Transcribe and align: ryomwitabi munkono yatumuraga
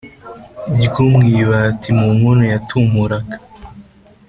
ryomwitabi 0.83 1.89
munkono 1.99 2.43
yatumuraga 2.53 3.37